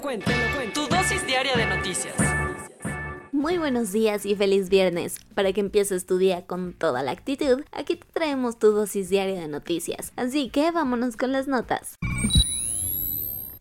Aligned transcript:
lo 0.00 0.02
cuento, 0.02 0.30
te 0.30 0.36
lo 0.36 0.56
cuento. 0.56 0.80
Tu 0.80 0.94
dosis 0.94 1.26
diaria 1.26 1.54
de 1.56 1.66
noticias. 1.66 2.14
Muy 3.32 3.58
buenos 3.58 3.92
días 3.92 4.24
y 4.24 4.34
feliz 4.34 4.68
viernes. 4.70 5.18
Para 5.34 5.52
que 5.52 5.60
empieces 5.60 6.06
tu 6.06 6.16
día 6.16 6.46
con 6.46 6.72
toda 6.72 7.02
la 7.02 7.10
actitud, 7.10 7.62
aquí 7.70 7.96
te 7.96 8.06
traemos 8.12 8.58
tu 8.58 8.72
dosis 8.72 9.10
diaria 9.10 9.40
de 9.40 9.48
noticias. 9.48 10.12
Así 10.16 10.48
que 10.48 10.70
vámonos 10.70 11.16
con 11.16 11.32
las 11.32 11.48
notas. 11.48 11.96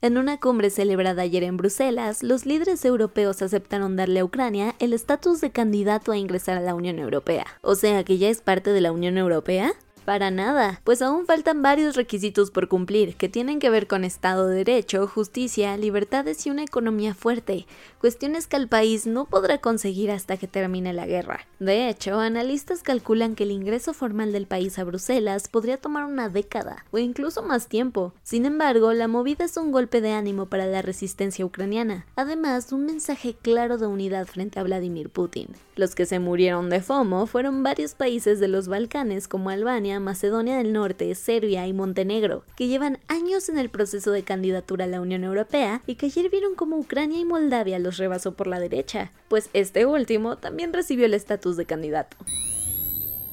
En 0.02 0.18
una 0.18 0.40
cumbre 0.40 0.70
celebrada 0.70 1.24
ayer 1.24 1.44
en 1.44 1.58
Bruselas, 1.58 2.24
los 2.24 2.46
líderes 2.46 2.86
europeos 2.86 3.42
aceptaron 3.42 3.98
darle 3.98 4.22
a 4.22 4.26
Ucrania 4.26 4.76
el 4.80 4.94
estatus 4.94 5.42
de 5.42 5.52
candidato 5.52 6.14
a 6.14 6.18
ingresar 6.18 6.58
a 6.58 6.62
la 6.62 6.74
Unión 6.74 7.00
Europea. 7.00 7.46
O 7.62 7.76
sea 7.76 8.06
que 8.06 8.18
ya 8.18 8.30
es 8.30 8.40
parte 8.40 8.72
de 8.72 8.80
la 8.80 8.94
Unión 8.94 9.18
Europea. 9.18 9.74
Para 10.06 10.32
nada, 10.32 10.82
pues 10.84 11.02
aún 11.02 11.26
faltan 11.26 11.62
varios 11.62 11.96
requisitos 11.96 12.52
por 12.52 12.68
cumplir 12.68 13.16
que 13.16 13.30
tienen 13.30 13.60
que 13.60 13.70
ver 13.70 13.88
con 13.88 14.04
Estado 14.04 14.48
de 14.48 14.58
Derecho, 14.58 15.08
justicia, 15.08 15.78
libertades 15.78 16.46
y 16.46 16.50
una 16.50 16.64
economía 16.64 17.14
fuerte, 17.14 17.68
cuestiones 18.00 18.48
que 18.48 18.58
el 18.58 18.68
país 18.68 19.06
no 19.06 19.26
podrá 19.26 19.60
conseguir 19.60 20.12
hasta 20.12 20.38
que 20.38 20.48
termine 20.48 20.94
la 20.94 21.06
guerra. 21.06 21.48
De 21.60 21.90
hecho, 21.90 22.20
analistas 22.20 22.84
calculan 22.84 23.36
que 23.36 23.44
el 23.44 23.52
ingreso 23.52 23.94
formal 23.94 24.32
del 24.32 24.48
país 24.48 24.80
a 24.80 24.84
Bruselas 24.84 25.48
podría 25.48 25.78
tomar 25.78 26.06
una 26.06 26.30
década 26.30 26.86
o 26.92 26.98
incluso 26.98 27.44
más 27.44 27.68
tiempo. 27.68 28.14
Sin 28.24 28.46
embargo, 28.46 28.94
la 28.94 29.08
movida 29.08 29.46
es 29.46 29.58
un 29.58 29.72
golpe 29.72 30.02
de 30.02 30.12
ánimo 30.12 30.48
para 30.48 30.66
la 30.66 30.82
resistencia 30.82 31.46
ucraniana, 31.46 32.06
además 32.16 32.72
un 32.72 32.86
mensaje 32.86 33.36
claro 33.40 33.78
de 33.78 33.88
unidad 33.88 34.28
frente 34.28 34.60
a 34.60 34.64
Vladimir 34.64 35.10
Putin. 35.10 35.48
Los 35.76 35.96
que 35.96 36.06
se 36.06 36.20
murieron 36.20 36.70
de 36.70 36.82
FOMO 36.82 37.26
fueron 37.26 37.64
varios 37.64 37.94
países 37.94 38.42
de 38.42 38.50
los 38.50 38.68
Balcanes 38.68 39.30
como 39.30 39.50
Albania, 39.50 39.89
Macedonia 39.98 40.58
del 40.58 40.74
Norte, 40.74 41.16
Serbia 41.16 41.66
y 41.66 41.72
Montenegro, 41.74 42.44
que 42.58 42.68
llevan 42.68 43.00
años 43.08 43.48
en 43.48 43.58
el 43.58 43.70
proceso 43.70 44.12
de 44.12 44.24
candidatura 44.24 44.84
a 44.84 44.88
la 44.90 45.00
Unión 45.00 45.24
Europea 45.24 45.82
y 45.88 45.96
que 45.96 46.08
ayer 46.08 46.30
vieron 46.30 46.56
como 46.56 46.78
Ucrania 46.78 47.22
y 47.22 47.26
Moldavia 47.26 47.80
los 47.80 47.96
rebasó 47.98 48.34
por 48.34 48.48
la 48.48 48.60
derecha, 48.60 49.14
pues 49.30 49.50
este 49.54 49.86
último 49.86 50.38
también 50.38 50.74
recibió 50.74 51.06
el 51.06 51.14
estatus 51.14 51.56
de 51.56 51.66
candidato. 51.66 52.18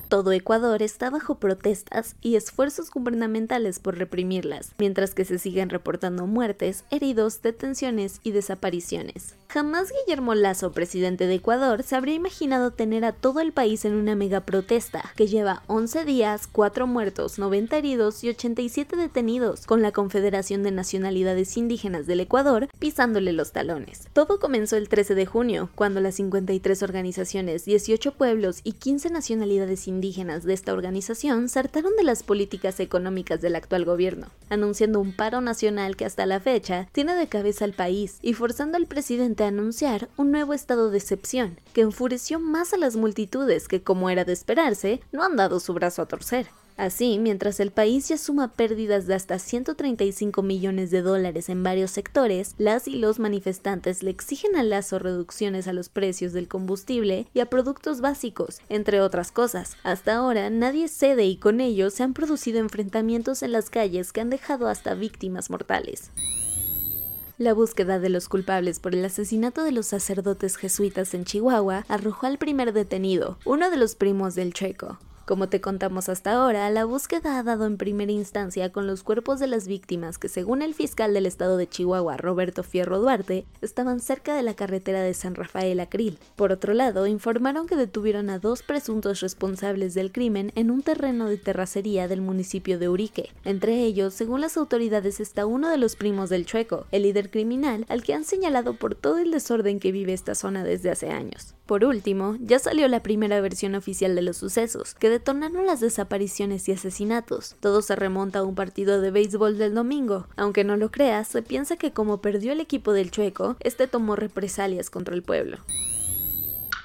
Todo 0.08 0.30
Ecuador 0.30 0.82
está 0.82 1.10
bajo 1.10 1.40
protestas 1.40 2.14
y 2.20 2.36
esfuerzos 2.36 2.92
gubernamentales 2.92 3.80
por 3.80 3.98
reprimirlas, 3.98 4.70
mientras 4.78 5.14
que 5.14 5.24
se 5.24 5.40
siguen 5.40 5.68
reportando 5.68 6.28
muertes, 6.28 6.84
heridos, 6.90 7.42
detenciones 7.42 8.20
y 8.22 8.30
desapariciones. 8.30 9.34
Jamás 9.48 9.92
Guillermo 9.92 10.34
Lazo, 10.34 10.72
presidente 10.72 11.28
de 11.28 11.34
Ecuador, 11.34 11.84
se 11.84 11.94
habría 11.94 12.16
imaginado 12.16 12.72
tener 12.72 13.04
a 13.04 13.12
todo 13.12 13.40
el 13.40 13.52
país 13.52 13.84
en 13.84 13.94
una 13.94 14.16
mega 14.16 14.40
protesta, 14.40 15.12
que 15.14 15.28
lleva 15.28 15.62
11 15.68 16.04
días, 16.04 16.48
4 16.50 16.86
muertos, 16.88 17.38
90 17.38 17.76
heridos 17.76 18.24
y 18.24 18.28
87 18.28 18.96
detenidos, 18.96 19.64
con 19.64 19.82
la 19.82 19.92
Confederación 19.92 20.64
de 20.64 20.72
Nacionalidades 20.72 21.56
Indígenas 21.56 22.06
del 22.06 22.20
Ecuador 22.20 22.68
pisándole 22.80 23.32
los 23.32 23.52
talones. 23.52 24.08
Todo 24.12 24.40
comenzó 24.40 24.76
el 24.76 24.88
13 24.88 25.14
de 25.14 25.26
junio, 25.26 25.70
cuando 25.76 26.00
las 26.00 26.16
53 26.16 26.82
organizaciones, 26.82 27.64
18 27.64 28.12
pueblos 28.12 28.60
y 28.64 28.72
15 28.72 29.10
nacionalidades 29.10 29.86
indígenas 29.86 30.42
de 30.42 30.54
esta 30.54 30.72
organización 30.72 31.48
saltaron 31.48 31.94
de 31.96 32.04
las 32.04 32.24
políticas 32.24 32.80
económicas 32.80 33.40
del 33.40 33.54
actual 33.54 33.84
gobierno, 33.84 34.26
anunciando 34.50 35.00
un 35.00 35.14
paro 35.14 35.40
nacional 35.40 35.96
que 35.96 36.04
hasta 36.04 36.26
la 36.26 36.40
fecha 36.40 36.88
tiene 36.90 37.14
de 37.14 37.28
cabeza 37.28 37.64
al 37.64 37.72
país 37.74 38.18
y 38.22 38.34
forzando 38.34 38.76
al 38.76 38.86
presidente 38.86 39.35
anunciar 39.44 40.08
un 40.16 40.30
nuevo 40.30 40.54
estado 40.54 40.90
de 40.90 40.98
excepción, 40.98 41.58
que 41.72 41.82
enfureció 41.82 42.40
más 42.40 42.72
a 42.72 42.76
las 42.76 42.96
multitudes 42.96 43.68
que, 43.68 43.82
como 43.82 44.10
era 44.10 44.24
de 44.24 44.32
esperarse, 44.32 45.00
no 45.12 45.22
han 45.22 45.36
dado 45.36 45.60
su 45.60 45.74
brazo 45.74 46.02
a 46.02 46.06
torcer. 46.06 46.46
Así, 46.76 47.18
mientras 47.18 47.58
el 47.58 47.70
país 47.70 48.08
ya 48.08 48.18
suma 48.18 48.52
pérdidas 48.52 49.06
de 49.06 49.14
hasta 49.14 49.38
135 49.38 50.42
millones 50.42 50.90
de 50.90 51.00
dólares 51.00 51.48
en 51.48 51.62
varios 51.62 51.90
sectores, 51.90 52.54
las 52.58 52.86
y 52.86 52.96
los 52.96 53.18
manifestantes 53.18 54.02
le 54.02 54.10
exigen 54.10 54.56
a 54.56 54.62
Lazo 54.62 54.98
reducciones 54.98 55.68
a 55.68 55.72
los 55.72 55.88
precios 55.88 56.34
del 56.34 56.48
combustible 56.48 57.28
y 57.32 57.40
a 57.40 57.46
productos 57.46 58.02
básicos, 58.02 58.60
entre 58.68 59.00
otras 59.00 59.32
cosas. 59.32 59.78
Hasta 59.84 60.16
ahora 60.16 60.50
nadie 60.50 60.88
cede 60.88 61.24
y 61.24 61.38
con 61.38 61.60
ello 61.60 61.88
se 61.88 62.02
han 62.02 62.12
producido 62.12 62.58
enfrentamientos 62.58 63.42
en 63.42 63.52
las 63.52 63.70
calles 63.70 64.12
que 64.12 64.20
han 64.20 64.30
dejado 64.30 64.68
hasta 64.68 64.94
víctimas 64.94 65.48
mortales. 65.48 66.10
La 67.38 67.52
búsqueda 67.52 67.98
de 67.98 68.08
los 68.08 68.30
culpables 68.30 68.80
por 68.80 68.94
el 68.94 69.04
asesinato 69.04 69.62
de 69.62 69.70
los 69.70 69.84
sacerdotes 69.84 70.56
jesuitas 70.56 71.12
en 71.12 71.26
Chihuahua 71.26 71.84
arrojó 71.86 72.26
al 72.26 72.38
primer 72.38 72.72
detenido, 72.72 73.36
uno 73.44 73.68
de 73.68 73.76
los 73.76 73.94
primos 73.94 74.34
del 74.34 74.54
Checo. 74.54 74.98
Como 75.26 75.48
te 75.48 75.60
contamos 75.60 76.08
hasta 76.08 76.34
ahora, 76.34 76.70
la 76.70 76.84
búsqueda 76.84 77.36
ha 77.36 77.42
dado 77.42 77.66
en 77.66 77.78
primera 77.78 78.12
instancia 78.12 78.70
con 78.70 78.86
los 78.86 79.02
cuerpos 79.02 79.40
de 79.40 79.48
las 79.48 79.66
víctimas 79.66 80.18
que 80.18 80.28
según 80.28 80.62
el 80.62 80.72
fiscal 80.72 81.14
del 81.14 81.26
estado 81.26 81.56
de 81.56 81.68
Chihuahua, 81.68 82.16
Roberto 82.16 82.62
Fierro 82.62 83.00
Duarte, 83.00 83.44
estaban 83.60 83.98
cerca 83.98 84.36
de 84.36 84.44
la 84.44 84.54
carretera 84.54 85.02
de 85.02 85.14
San 85.14 85.34
Rafael 85.34 85.80
Acril. 85.80 86.20
Por 86.36 86.52
otro 86.52 86.74
lado, 86.74 87.08
informaron 87.08 87.66
que 87.66 87.74
detuvieron 87.74 88.30
a 88.30 88.38
dos 88.38 88.62
presuntos 88.62 89.18
responsables 89.18 89.94
del 89.94 90.12
crimen 90.12 90.52
en 90.54 90.70
un 90.70 90.82
terreno 90.82 91.26
de 91.26 91.38
terracería 91.38 92.06
del 92.06 92.20
municipio 92.20 92.78
de 92.78 92.88
Urique. 92.88 93.30
Entre 93.44 93.82
ellos, 93.82 94.14
según 94.14 94.40
las 94.40 94.56
autoridades, 94.56 95.18
está 95.18 95.44
uno 95.44 95.70
de 95.70 95.78
los 95.78 95.96
primos 95.96 96.30
del 96.30 96.46
Chueco, 96.46 96.86
el 96.92 97.02
líder 97.02 97.32
criminal 97.32 97.84
al 97.88 98.04
que 98.04 98.14
han 98.14 98.22
señalado 98.22 98.74
por 98.74 98.94
todo 98.94 99.18
el 99.18 99.32
desorden 99.32 99.80
que 99.80 99.90
vive 99.90 100.12
esta 100.12 100.36
zona 100.36 100.62
desde 100.62 100.90
hace 100.90 101.10
años. 101.10 101.56
Por 101.66 101.84
último, 101.84 102.36
ya 102.38 102.60
salió 102.60 102.86
la 102.86 103.02
primera 103.02 103.40
versión 103.40 103.74
oficial 103.74 104.14
de 104.14 104.22
los 104.22 104.36
sucesos, 104.36 104.94
que 104.94 105.15
detonaron 105.16 105.64
las 105.64 105.80
desapariciones 105.80 106.68
y 106.68 106.72
asesinatos. 106.72 107.56
Todo 107.60 107.80
se 107.80 107.96
remonta 107.96 108.40
a 108.40 108.42
un 108.42 108.54
partido 108.54 109.00
de 109.00 109.10
béisbol 109.10 109.56
del 109.56 109.74
domingo. 109.74 110.26
Aunque 110.36 110.62
no 110.62 110.76
lo 110.76 110.90
creas, 110.90 111.28
se 111.28 111.40
piensa 111.40 111.78
que 111.78 111.92
como 111.92 112.20
perdió 112.20 112.52
el 112.52 112.60
equipo 112.60 112.92
del 112.92 113.10
Chueco, 113.10 113.56
este 113.60 113.88
tomó 113.88 114.14
represalias 114.14 114.90
contra 114.90 115.14
el 115.14 115.22
pueblo. 115.22 115.56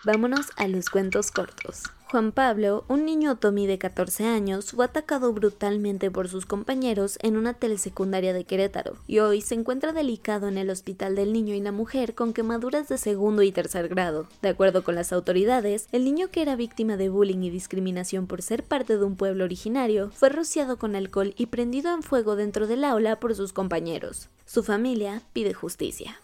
Vámonos 0.05 0.47
a 0.55 0.69
los 0.69 0.89
cuentos 0.89 1.29
cortos. 1.29 1.83
Juan 2.11 2.33
Pablo, 2.33 2.83
un 2.89 3.05
niño 3.05 3.31
otomí 3.31 3.67
de 3.67 3.77
14 3.77 4.25
años, 4.25 4.71
fue 4.71 4.83
atacado 4.83 5.31
brutalmente 5.31 6.11
por 6.11 6.27
sus 6.27 6.45
compañeros 6.45 7.17
en 7.21 7.37
una 7.37 7.53
telesecundaria 7.53 8.33
de 8.33 8.43
Querétaro 8.43 8.97
y 9.07 9.19
hoy 9.19 9.39
se 9.39 9.55
encuentra 9.55 9.93
delicado 9.93 10.49
en 10.49 10.57
el 10.57 10.69
hospital 10.71 11.15
del 11.15 11.31
niño 11.31 11.55
y 11.55 11.61
la 11.61 11.71
mujer 11.71 12.13
con 12.13 12.33
quemaduras 12.33 12.89
de 12.89 12.97
segundo 12.97 13.43
y 13.43 13.53
tercer 13.53 13.87
grado. 13.87 14.27
De 14.41 14.49
acuerdo 14.49 14.83
con 14.83 14.95
las 14.95 15.13
autoridades, 15.13 15.87
el 15.93 16.03
niño 16.03 16.27
que 16.27 16.41
era 16.41 16.57
víctima 16.57 16.97
de 16.97 17.07
bullying 17.07 17.43
y 17.43 17.49
discriminación 17.49 18.27
por 18.27 18.41
ser 18.41 18.65
parte 18.65 18.97
de 18.97 19.05
un 19.05 19.15
pueblo 19.15 19.45
originario 19.45 20.09
fue 20.13 20.27
rociado 20.27 20.75
con 20.75 20.97
alcohol 20.97 21.33
y 21.37 21.45
prendido 21.45 21.93
en 21.93 22.03
fuego 22.03 22.35
dentro 22.35 22.67
del 22.67 22.83
aula 22.83 23.21
por 23.21 23.35
sus 23.35 23.53
compañeros. 23.53 24.27
Su 24.45 24.63
familia 24.63 25.21
pide 25.31 25.53
justicia. 25.53 26.19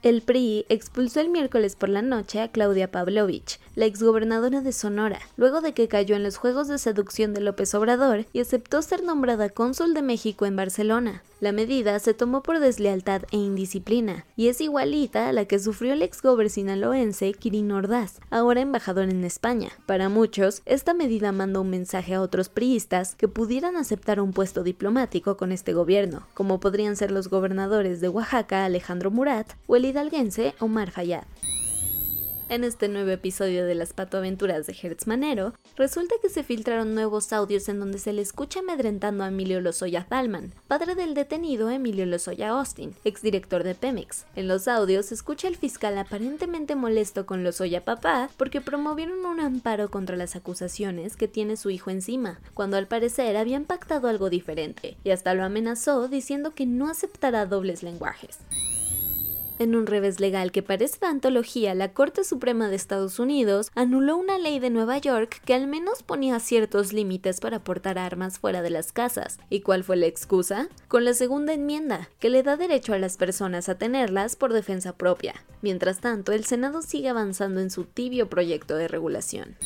El 0.00 0.22
PRI 0.22 0.64
expulsó 0.68 1.20
el 1.20 1.28
miércoles 1.28 1.74
por 1.74 1.88
la 1.88 2.02
noche 2.02 2.40
a 2.40 2.52
Claudia 2.52 2.88
Pavlovich, 2.88 3.58
la 3.74 3.84
exgobernadora 3.84 4.60
de 4.60 4.70
Sonora, 4.70 5.18
luego 5.36 5.60
de 5.60 5.72
que 5.74 5.88
cayó 5.88 6.14
en 6.14 6.22
los 6.22 6.36
juegos 6.36 6.68
de 6.68 6.78
seducción 6.78 7.34
de 7.34 7.40
López 7.40 7.74
Obrador 7.74 8.24
y 8.32 8.38
aceptó 8.38 8.80
ser 8.80 9.02
nombrada 9.02 9.48
cónsul 9.48 9.94
de 9.94 10.02
México 10.02 10.46
en 10.46 10.54
Barcelona. 10.54 11.24
La 11.40 11.52
medida 11.52 11.96
se 12.00 12.14
tomó 12.14 12.42
por 12.42 12.58
deslealtad 12.58 13.22
e 13.30 13.36
indisciplina, 13.36 14.26
y 14.34 14.48
es 14.48 14.60
igualita 14.60 15.28
a 15.28 15.32
la 15.32 15.44
que 15.44 15.60
sufrió 15.60 15.92
el 15.92 16.02
exgober 16.02 16.50
sinaloense 16.50 17.32
Kirin 17.32 17.70
Ordaz, 17.70 18.18
ahora 18.28 18.60
embajador 18.60 19.08
en 19.08 19.22
España. 19.22 19.70
Para 19.86 20.08
muchos, 20.08 20.62
esta 20.66 20.94
medida 20.94 21.30
manda 21.30 21.60
un 21.60 21.70
mensaje 21.70 22.14
a 22.14 22.22
otros 22.22 22.48
priistas 22.48 23.14
que 23.14 23.28
pudieran 23.28 23.76
aceptar 23.76 24.20
un 24.20 24.32
puesto 24.32 24.64
diplomático 24.64 25.36
con 25.36 25.52
este 25.52 25.74
gobierno, 25.74 26.26
como 26.34 26.58
podrían 26.58 26.96
ser 26.96 27.12
los 27.12 27.28
gobernadores 27.28 28.00
de 28.00 28.08
Oaxaca 28.08 28.64
Alejandro 28.64 29.12
Murat 29.12 29.52
o 29.68 29.76
el 29.76 29.84
hidalguense 29.84 30.56
Omar 30.58 30.90
Fayad. 30.90 31.24
En 32.50 32.64
este 32.64 32.88
nuevo 32.88 33.10
episodio 33.10 33.66
de 33.66 33.74
las 33.74 33.92
patoaventuras 33.92 34.66
de 34.66 34.72
Hertz 34.72 35.06
Manero, 35.06 35.52
resulta 35.76 36.14
que 36.22 36.30
se 36.30 36.42
filtraron 36.42 36.94
nuevos 36.94 37.34
audios 37.34 37.68
en 37.68 37.78
donde 37.78 37.98
se 37.98 38.14
le 38.14 38.22
escucha 38.22 38.60
amedrentando 38.60 39.22
a 39.22 39.28
Emilio 39.28 39.60
Lozoya 39.60 40.06
Thalman, 40.08 40.54
padre 40.66 40.94
del 40.94 41.12
detenido 41.12 41.68
Emilio 41.68 42.06
Lozoya 42.06 42.48
Austin, 42.48 42.94
exdirector 43.04 43.64
de 43.64 43.74
Pemex. 43.74 44.24
En 44.34 44.48
los 44.48 44.66
audios 44.66 45.06
se 45.06 45.14
escucha 45.14 45.46
al 45.46 45.56
fiscal 45.56 45.98
aparentemente 45.98 46.74
molesto 46.74 47.26
con 47.26 47.44
Lozoya 47.44 47.84
papá 47.84 48.30
porque 48.38 48.62
promovieron 48.62 49.26
un 49.26 49.40
amparo 49.40 49.90
contra 49.90 50.16
las 50.16 50.34
acusaciones 50.34 51.16
que 51.16 51.28
tiene 51.28 51.58
su 51.58 51.68
hijo 51.68 51.90
encima, 51.90 52.40
cuando 52.54 52.78
al 52.78 52.86
parecer 52.86 53.36
habían 53.36 53.66
pactado 53.66 54.08
algo 54.08 54.30
diferente, 54.30 54.96
y 55.04 55.10
hasta 55.10 55.34
lo 55.34 55.44
amenazó 55.44 56.08
diciendo 56.08 56.54
que 56.54 56.64
no 56.64 56.88
aceptará 56.88 57.44
dobles 57.44 57.82
lenguajes. 57.82 58.38
En 59.58 59.74
un 59.74 59.86
revés 59.86 60.20
legal 60.20 60.52
que 60.52 60.62
parece 60.62 60.98
de 61.00 61.08
antología, 61.08 61.74
la 61.74 61.92
Corte 61.92 62.22
Suprema 62.22 62.68
de 62.68 62.76
Estados 62.76 63.18
Unidos 63.18 63.72
anuló 63.74 64.16
una 64.16 64.38
ley 64.38 64.60
de 64.60 64.70
Nueva 64.70 64.98
York 64.98 65.42
que 65.44 65.52
al 65.52 65.66
menos 65.66 66.04
ponía 66.04 66.38
ciertos 66.38 66.92
límites 66.92 67.40
para 67.40 67.64
portar 67.64 67.98
armas 67.98 68.38
fuera 68.38 68.62
de 68.62 68.70
las 68.70 68.92
casas. 68.92 69.40
¿Y 69.50 69.62
cuál 69.62 69.82
fue 69.82 69.96
la 69.96 70.06
excusa? 70.06 70.68
Con 70.86 71.04
la 71.04 71.12
segunda 71.12 71.54
enmienda, 71.54 72.08
que 72.20 72.30
le 72.30 72.44
da 72.44 72.56
derecho 72.56 72.92
a 72.92 72.98
las 72.98 73.16
personas 73.16 73.68
a 73.68 73.76
tenerlas 73.76 74.36
por 74.36 74.52
defensa 74.52 74.96
propia. 74.96 75.34
Mientras 75.60 76.00
tanto, 76.00 76.30
el 76.30 76.44
Senado 76.44 76.80
sigue 76.80 77.08
avanzando 77.08 77.60
en 77.60 77.70
su 77.70 77.84
tibio 77.84 78.30
proyecto 78.30 78.76
de 78.76 78.86
regulación. 78.86 79.56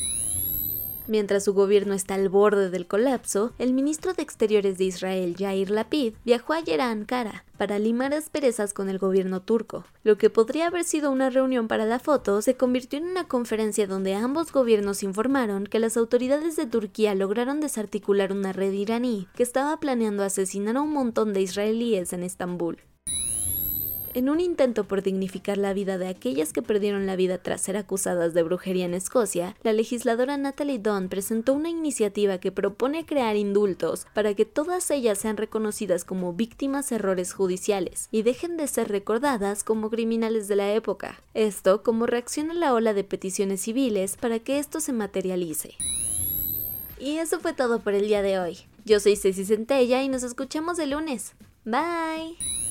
Mientras 1.09 1.45
su 1.45 1.53
gobierno 1.53 1.95
está 1.95 2.15
al 2.15 2.29
borde 2.29 2.71
del 2.71 2.87
colapso, 2.87 3.53
el 3.59 3.73
ministro 3.73 4.15
de 4.15 4.23
Exteriores 4.23 4.79
de 4.79 4.85
Israel, 4.85 5.35
Yair 5.37 5.71
Lapid, 5.71 6.15
viajó 6.25 6.53
ayer 6.53 6.81
a 6.81 6.91
Ankara 6.91 7.45
para 7.57 7.79
limar 7.79 8.15
asperezas 8.15 8.73
con 8.73 8.89
el 8.89 8.99
gobierno 8.99 9.41
turco. 9.41 9.85
Lo 10.05 10.17
que 10.17 10.31
podría 10.31 10.69
haber 10.69 10.85
sido 10.85 11.11
una 11.11 11.31
reunión 11.31 11.69
para 11.69 11.87
la 11.87 11.99
foto 11.99 12.43
se 12.43 12.57
convirtió 12.57 12.99
en 12.99 13.07
una 13.07 13.29
conferencia 13.29 13.87
donde 13.87 14.15
ambos 14.15 14.53
gobiernos 14.53 15.03
informaron 15.03 15.67
que 15.67 15.79
las 15.79 15.97
autoridades 15.97 16.57
de 16.57 16.67
Turquía 16.67 17.15
lograron 17.15 17.61
desarticular 17.61 18.33
una 18.33 18.53
red 18.53 18.73
iraní 18.73 19.29
que 19.35 19.43
estaba 19.43 19.79
planeando 19.81 20.23
asesinar 20.23 20.77
a 20.77 20.83
un 20.83 20.93
montón 20.93 21.33
de 21.33 21.43
israelíes 21.43 22.13
en 22.13 22.23
Estambul. 22.23 22.79
En 24.15 24.29
un 24.29 24.41
intento 24.41 24.85
por 24.85 25.03
dignificar 25.03 25.57
la 25.57 25.73
vida 25.73 25.97
de 25.97 26.07
aquellas 26.07 26.53
que 26.53 26.61
perdieron 26.61 27.07
la 27.07 27.17
vida 27.17 27.39
tras 27.39 27.63
ser 27.63 27.79
acusadas 27.79 28.35
de 28.35 28.43
brujería 28.43 28.85
en 28.85 28.93
Escocia, 28.93 29.57
la 29.63 29.73
legisladora 29.73 30.37
Natalie 30.37 30.79
Dunn 30.79 31.09
presentó 31.09 31.55
una 31.55 31.71
iniciativa 31.71 32.37
que 32.37 32.53
propone 32.53 33.07
crear 33.07 33.37
indultos 33.37 34.07
para 34.13 34.35
que 34.35 34.45
todas 34.45 34.91
ellas 34.91 35.19
sean 35.19 35.39
reconocidas 35.39 36.05
como 36.05 36.35
víctimas 36.35 36.91
de 36.91 36.97
errores 36.97 37.33
judiciales 37.33 38.09
y 38.11 38.21
dejen 38.21 38.59
de 38.59 38.67
ser 38.67 38.89
recordadas 38.89 39.65
como 39.65 39.89
criminales 39.89 40.47
de 40.47 40.57
la 40.57 40.71
época. 40.75 41.23
Esto 41.33 41.83
como 41.83 42.05
reacción 42.05 42.51
a 42.51 42.55
la 42.55 42.75
ola 42.75 42.93
de 42.93 43.05
peticiones 43.05 43.63
civiles 43.63 44.19
para 44.19 44.41
que 44.41 44.59
esto 44.59 44.81
se 44.81 44.93
materialice. 44.93 45.75
Y 47.01 47.17
eso 47.17 47.41
fue 47.41 47.55
todo 47.55 47.81
por 47.81 47.95
el 47.95 48.09
día 48.09 48.21
de 48.21 48.39
hoy. 48.39 48.59
Yo 48.85 49.01
soy 49.01 49.17
Ceci 49.17 49.47
Centella 49.47 50.03
y 50.03 50.09
nos 50.11 50.23
escuchamos 50.23 50.79
el 50.79 50.91
lunes. 50.91 51.33
Bye. 51.65 52.62